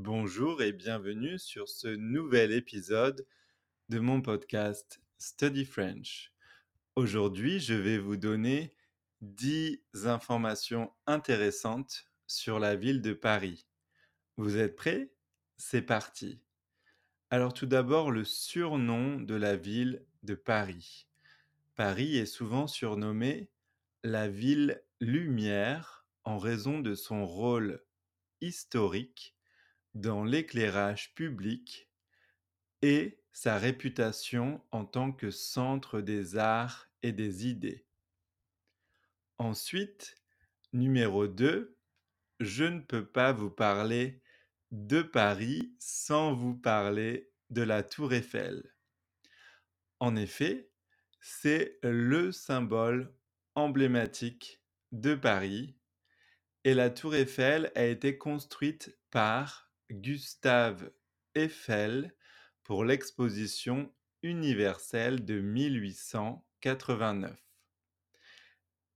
Bonjour 0.00 0.62
et 0.62 0.72
bienvenue 0.72 1.40
sur 1.40 1.68
ce 1.68 1.88
nouvel 1.88 2.52
épisode 2.52 3.26
de 3.88 3.98
mon 3.98 4.22
podcast 4.22 5.02
Study 5.18 5.64
French. 5.64 6.32
Aujourd'hui, 6.94 7.58
je 7.58 7.74
vais 7.74 7.98
vous 7.98 8.16
donner 8.16 8.76
10 9.22 9.82
informations 10.04 10.92
intéressantes 11.08 12.04
sur 12.28 12.60
la 12.60 12.76
ville 12.76 13.02
de 13.02 13.12
Paris. 13.12 13.66
Vous 14.36 14.56
êtes 14.56 14.76
prêts? 14.76 15.10
C'est 15.56 15.82
parti. 15.82 16.40
Alors 17.30 17.52
tout 17.52 17.66
d'abord, 17.66 18.12
le 18.12 18.22
surnom 18.22 19.20
de 19.20 19.34
la 19.34 19.56
ville 19.56 20.06
de 20.22 20.36
Paris. 20.36 21.08
Paris 21.74 22.16
est 22.16 22.26
souvent 22.26 22.68
surnommée 22.68 23.50
la 24.04 24.28
ville 24.28 24.80
lumière 25.00 26.06
en 26.22 26.38
raison 26.38 26.78
de 26.78 26.94
son 26.94 27.26
rôle 27.26 27.82
historique 28.40 29.34
dans 29.94 30.24
l'éclairage 30.24 31.14
public 31.14 31.88
et 32.82 33.20
sa 33.32 33.58
réputation 33.58 34.62
en 34.70 34.84
tant 34.84 35.12
que 35.12 35.30
centre 35.30 36.00
des 36.00 36.36
arts 36.36 36.88
et 37.02 37.12
des 37.12 37.46
idées. 37.46 37.86
Ensuite, 39.38 40.16
numéro 40.72 41.26
2, 41.26 41.76
je 42.40 42.64
ne 42.64 42.80
peux 42.80 43.06
pas 43.06 43.32
vous 43.32 43.50
parler 43.50 44.20
de 44.70 45.02
Paris 45.02 45.74
sans 45.78 46.34
vous 46.34 46.54
parler 46.54 47.30
de 47.50 47.62
la 47.62 47.82
tour 47.82 48.12
Eiffel. 48.12 48.74
En 50.00 50.16
effet, 50.16 50.70
c'est 51.20 51.78
le 51.82 52.32
symbole 52.32 53.14
emblématique 53.54 54.62
de 54.92 55.14
Paris 55.14 55.76
et 56.64 56.74
la 56.74 56.90
tour 56.90 57.14
Eiffel 57.14 57.72
a 57.74 57.84
été 57.84 58.18
construite 58.18 58.98
par 59.10 59.67
Gustave 59.90 60.90
Eiffel 61.34 62.14
pour 62.62 62.84
l'exposition 62.84 63.90
universelle 64.22 65.24
de 65.24 65.40
1889. 65.40 67.42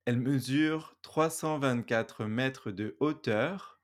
Elle 0.04 0.18
mesure 0.18 0.96
324 1.02 2.24
mètres 2.26 2.72
de 2.72 2.96
hauteur 3.00 3.80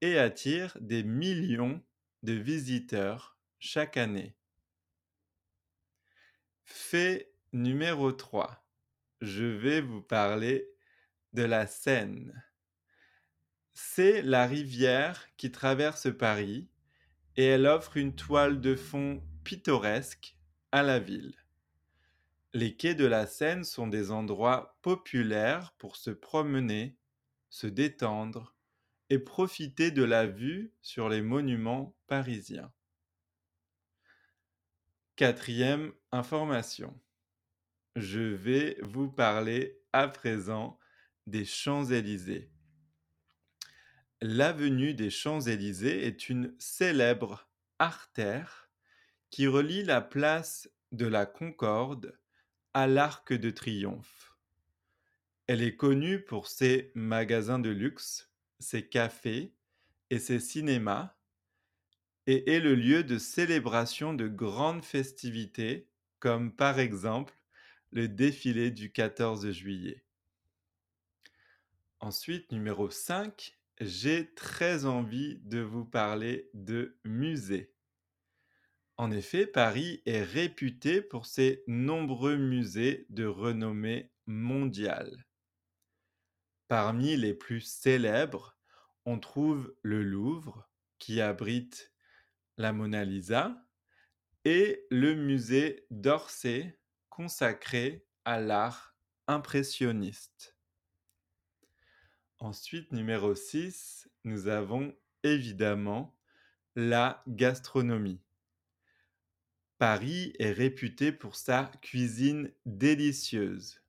et 0.00 0.18
attire 0.18 0.78
des 0.80 1.02
millions 1.02 1.84
de 2.22 2.32
visiteurs 2.32 3.36
chaque 3.58 3.96
année. 3.96 4.36
Fait 6.64 7.32
numéro 7.52 8.12
3. 8.12 8.64
Je 9.20 9.44
vais 9.44 9.80
vous 9.80 10.02
parler 10.02 10.68
de 11.32 11.42
la 11.42 11.66
Seine. 11.66 12.45
C'est 13.78 14.22
la 14.22 14.46
rivière 14.46 15.28
qui 15.36 15.52
traverse 15.52 16.08
Paris 16.10 16.66
et 17.36 17.44
elle 17.44 17.66
offre 17.66 17.98
une 17.98 18.14
toile 18.14 18.62
de 18.62 18.74
fond 18.74 19.22
pittoresque 19.44 20.38
à 20.72 20.82
la 20.82 20.98
ville. 20.98 21.36
Les 22.54 22.74
quais 22.74 22.94
de 22.94 23.04
la 23.04 23.26
Seine 23.26 23.64
sont 23.64 23.86
des 23.86 24.10
endroits 24.10 24.78
populaires 24.80 25.74
pour 25.76 25.96
se 25.96 26.08
promener, 26.08 26.96
se 27.50 27.66
détendre 27.66 28.56
et 29.10 29.18
profiter 29.18 29.90
de 29.90 30.04
la 30.04 30.26
vue 30.26 30.72
sur 30.80 31.10
les 31.10 31.20
monuments 31.20 31.94
parisiens. 32.06 32.72
Quatrième 35.16 35.92
information. 36.12 36.98
Je 37.94 38.20
vais 38.20 38.78
vous 38.84 39.10
parler 39.10 39.78
à 39.92 40.08
présent 40.08 40.78
des 41.26 41.44
Champs-Élysées. 41.44 42.50
L'avenue 44.22 44.94
des 44.94 45.10
Champs-Élysées 45.10 46.06
est 46.06 46.30
une 46.30 46.54
célèbre 46.58 47.50
artère 47.78 48.70
qui 49.28 49.46
relie 49.46 49.82
la 49.82 50.00
place 50.00 50.70
de 50.92 51.06
la 51.06 51.26
Concorde 51.26 52.18
à 52.72 52.86
l'Arc 52.86 53.34
de 53.34 53.50
Triomphe. 53.50 54.34
Elle 55.46 55.60
est 55.60 55.76
connue 55.76 56.24
pour 56.24 56.48
ses 56.48 56.92
magasins 56.94 57.58
de 57.58 57.68
luxe, 57.68 58.30
ses 58.58 58.88
cafés 58.88 59.52
et 60.08 60.18
ses 60.18 60.40
cinémas 60.40 61.14
et 62.26 62.54
est 62.54 62.60
le 62.60 62.74
lieu 62.74 63.04
de 63.04 63.18
célébration 63.18 64.14
de 64.14 64.28
grandes 64.28 64.84
festivités 64.84 65.90
comme 66.20 66.56
par 66.56 66.78
exemple 66.78 67.34
le 67.92 68.08
défilé 68.08 68.70
du 68.70 68.90
14 68.90 69.50
juillet. 69.50 70.02
Ensuite, 72.00 72.50
numéro 72.50 72.88
5, 72.88 73.56
j'ai 73.80 74.32
très 74.34 74.84
envie 74.86 75.38
de 75.44 75.60
vous 75.60 75.84
parler 75.84 76.50
de 76.54 76.98
musées. 77.04 77.74
En 78.96 79.10
effet, 79.10 79.46
Paris 79.46 80.02
est 80.06 80.22
réputé 80.22 81.02
pour 81.02 81.26
ses 81.26 81.62
nombreux 81.66 82.36
musées 82.36 83.06
de 83.10 83.26
renommée 83.26 84.10
mondiale. 84.26 85.26
Parmi 86.68 87.16
les 87.16 87.34
plus 87.34 87.60
célèbres, 87.60 88.56
on 89.04 89.18
trouve 89.18 89.74
le 89.82 90.02
Louvre, 90.02 90.68
qui 90.98 91.20
abrite 91.20 91.92
la 92.56 92.72
Mona 92.72 93.04
Lisa, 93.04 93.62
et 94.44 94.86
le 94.90 95.14
musée 95.14 95.86
d'Orsay, 95.90 96.80
consacré 97.10 98.06
à 98.24 98.40
l'art 98.40 98.96
impressionniste. 99.26 100.55
Ensuite, 102.38 102.92
numéro 102.92 103.34
6, 103.34 104.10
nous 104.24 104.48
avons 104.48 104.94
évidemment 105.22 106.14
la 106.74 107.22
gastronomie. 107.26 108.20
Paris 109.78 110.34
est 110.38 110.52
réputé 110.52 111.12
pour 111.12 111.34
sa 111.34 111.70
cuisine 111.80 112.52
délicieuse. 112.66 113.80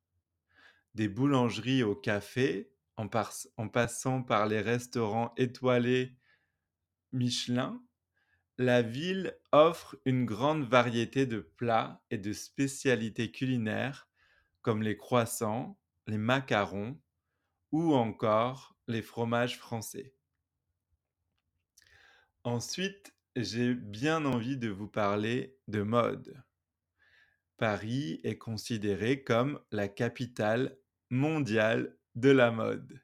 Des 0.96 1.09
boulangeries 1.09 1.84
au 1.84 1.94
café, 1.94 2.72
en, 2.96 3.09
en, 3.58 3.68
passant 3.68 4.24
par 4.24 4.47
les 4.47 4.62
restaurants 4.62 5.34
étoilés 5.35 6.16
Michelin, 7.12 7.84
la 8.58 8.81
ville 8.81 9.38
offre 9.52 9.97
une 10.06 10.25
grande 10.25 10.64
variété 10.64 11.25
de 11.25 11.40
plats 11.40 12.02
et 12.12 12.18
de 12.18 12.31
spécialités 12.31 13.29
culinaires 13.29 14.08
comme 14.62 14.81
les 14.81 14.96
croissants, 14.96 15.78
les 16.08 16.18
macarons, 16.18 17.00
ou 17.72 17.94
encore 17.94 18.75
les 18.88 19.01
fromages 19.01 19.57
français. 19.57 20.13
Ensuite, 22.44 23.13
j'ai 23.35 23.73
bien 23.73 24.25
envie 24.25 24.57
de 24.57 24.69
vous 24.69 24.88
parler 24.88 25.57
de 25.67 25.81
mode. 25.81 26.41
Paris 27.57 28.19
est 28.23 28.38
considéré 28.38 29.23
comme 29.23 29.59
la 29.72 29.88
capitale 29.88 30.78
mondiale 31.09 31.97
de 32.16 32.29
la 32.29 32.51
mode. 32.51 33.01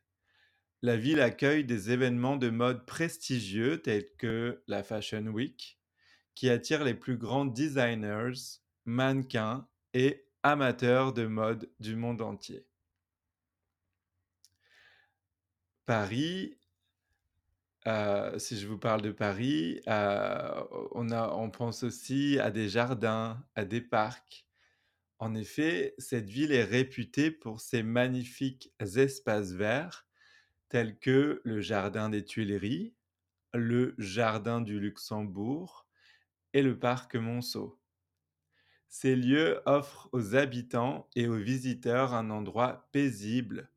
La 0.81 0.97
ville 0.97 1.21
accueille 1.21 1.63
des 1.63 1.91
événements 1.91 2.35
de 2.35 2.49
mode 2.49 2.85
prestigieux 2.85 3.81
tels 3.81 4.09
que 4.17 4.63
la 4.67 4.83
Fashion 4.83 5.25
Week, 5.27 5.79
qui 6.35 6.49
attire 6.49 6.83
les 6.83 6.93
plus 6.93 7.17
grands 7.17 7.45
designers, 7.45 8.59
mannequins 8.85 9.67
et 9.93 10.25
amateurs 10.43 11.13
de 11.13 11.25
mode 11.25 11.71
du 11.79 11.95
monde 11.95 12.21
entier. 12.21 12.67
Paris, 15.85 16.57
euh, 17.87 18.39
si 18.39 18.57
je 18.57 18.67
vous 18.67 18.77
parle 18.77 19.01
de 19.01 19.11
Paris, 19.11 19.81
euh, 19.87 19.91
a, 19.91 21.35
on 21.35 21.49
pense 21.49 21.83
aussi 21.83 22.39
à 22.39 22.51
des 22.51 22.69
jardins, 22.69 23.43
à 23.55 23.65
des 23.65 23.81
parcs. 23.81 24.45
En 25.19 25.35
effet, 25.35 25.95
cette 25.97 26.29
ville 26.29 26.51
est 26.51 26.63
réputée 26.63 27.31
pour 27.31 27.59
ses 27.59 27.83
magnifiques 27.83 28.73
espaces 28.79 29.51
verts, 29.51 30.05
tels 30.69 30.97
que 30.97 31.41
le 31.43 31.61
jardin 31.61 32.09
des 32.09 32.23
Tuileries, 32.23 32.95
le 33.53 33.95
jardin 33.97 34.61
du 34.61 34.79
Luxembourg 34.79 35.87
et 36.53 36.61
le 36.61 36.79
parc 36.79 37.15
Monceau. 37.15 37.79
Ces 38.87 39.15
lieux 39.15 39.61
offrent 39.65 40.07
aux 40.13 40.35
habitants 40.35 41.09
et 41.15 41.27
aux 41.27 41.37
visiteurs 41.37 42.13
un 42.13 42.29
endroit 42.29 42.87
paisible 42.91 43.69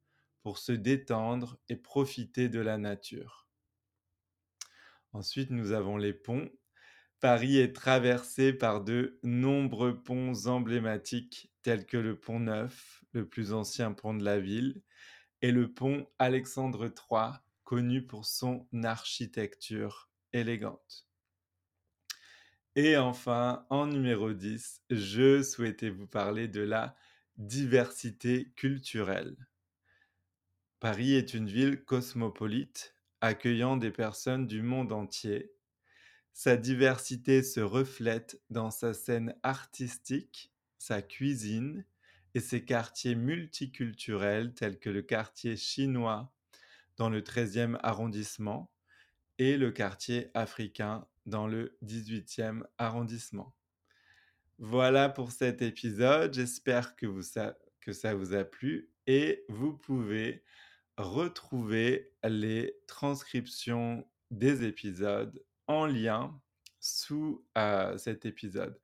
pour 0.47 0.59
se 0.59 0.71
détendre 0.71 1.59
et 1.69 1.75
profiter 1.75 2.49
de 2.49 2.61
la 2.61 2.79
nature. 2.79 3.49
Ensuite, 5.13 5.51
nous 5.51 5.73
avons 5.73 5.97
les 5.97 6.13
ponts. 6.13 6.49
Paris 7.19 7.59
est 7.59 7.75
traversé 7.75 8.53
par 8.53 8.85
de 8.85 9.19
nombreux 9.25 10.01
ponts 10.05 10.47
emblématiques 10.47 11.53
tels 11.63 11.85
que 11.85 11.97
le 11.97 12.17
pont 12.17 12.39
Neuf, 12.39 13.05
le 13.11 13.29
plus 13.29 13.53
ancien 13.53 13.91
pont 13.93 14.15
de 14.15 14.23
la 14.23 14.39
ville, 14.39 14.85
et 15.43 15.51
le 15.51 15.75
pont 15.75 16.07
Alexandre 16.21 16.93
III, 16.95 17.41
connu 17.65 18.07
pour 18.07 18.25
son 18.25 18.69
architecture 18.85 20.09
élégante. 20.33 21.09
Et 22.77 22.97
enfin, 22.97 23.67
en 23.69 23.89
numéro 23.89 24.33
10, 24.33 24.81
je 24.91 25.43
souhaitais 25.43 25.91
vous 25.91 26.07
parler 26.07 26.47
de 26.47 26.61
la 26.61 26.95
diversité 27.37 28.53
culturelle. 28.55 29.37
Paris 30.79 31.15
est 31.15 31.33
une 31.33 31.49
ville 31.49 31.83
cosmopolite, 31.85 32.95
accueillant 33.23 33.79
des 33.79 33.91
personnes 33.91 34.47
du 34.47 34.61
monde 34.61 34.93
entier, 34.93 35.53
Sa 36.35 36.59
diversité 36.59 37.43
se 37.43 37.61
reflète 37.61 38.39
dans 38.51 38.71
sa 38.71 38.93
scène 38.93 39.35
artistique, 39.43 40.53
sa 40.77 41.01
cuisine 41.01 41.87
et 42.35 42.41
ses 42.41 42.63
quartiers 42.63 43.15
multiculturels 43.15 44.53
tels 44.53 44.79
que 44.79 44.91
le 44.91 45.01
quartier 45.01 45.57
chinois 45.57 46.31
dans 46.99 47.09
le 47.09 47.23
13e 47.23 47.79
arrondissement 47.83 48.71
et 49.39 49.57
le 49.57 49.71
quartier 49.71 50.31
africain 50.35 51.07
dans 51.25 51.47
le 51.47 51.79
18e 51.83 52.65
arrondissement. 52.77 53.55
Voilà 54.59 55.09
pour 55.09 55.33
cet 55.33 55.63
épisode, 55.63 56.35
j'espère 56.35 56.97
que, 56.97 57.07
que 57.81 57.93
ça 57.95 58.15
vous 58.15 58.35
a 58.35 58.45
plu 58.45 58.91
et 59.07 59.47
vous 59.49 59.75
pouvez 59.75 60.45
retrouver 60.97 62.13
les 62.25 62.75
transcriptions 62.87 64.07
des 64.31 64.65
épisodes 64.65 65.43
en 65.67 65.87
lien 65.87 66.39
sous 66.81 67.45
euh, 67.59 67.99
cet 67.99 68.25
épisode. 68.27 68.79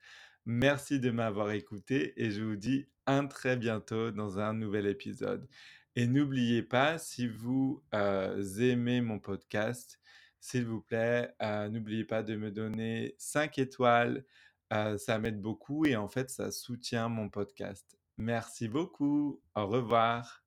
Merci 0.44 0.99
de 0.99 1.11
m'avoir 1.11 1.53
écouté 1.53 2.12
et 2.23 2.31
je 2.31 2.43
vous 2.43 2.56
dis 2.56 2.87
à 3.06 3.23
très 3.25 3.56
bientôt 3.56 4.11
dans 4.11 4.38
un 4.38 4.55
nouvel 4.55 4.87
épisode. 4.87 5.49
Et 5.94 6.06
n'oubliez 6.06 6.62
pas, 6.62 6.99
si 6.99 7.29
vous 7.29 7.82
euh, 7.94 8.43
aimez 8.58 9.00
mon 9.00 9.19
podcast, 9.19 10.00
s'il 10.41 10.65
vous 10.65 10.81
plaît, 10.81 11.32
euh, 11.43 11.69
n'oubliez 11.69 12.05
pas 12.05 12.23
de 12.23 12.35
me 12.35 12.50
donner 12.50 13.15
5 13.19 13.58
étoiles. 13.58 14.25
ça 14.70 15.19
m'aide 15.19 15.41
beaucoup 15.41 15.85
et 15.87 15.97
en 15.97 16.08
fait, 16.08 16.31
ça 16.31 16.50
soutient 16.50 17.08
mon 17.08 17.29
podcast. 17.29 17.99
Merci 18.17 18.69
beaucoup. 18.69 19.43
Au 19.55 19.67
revoir. 19.67 20.42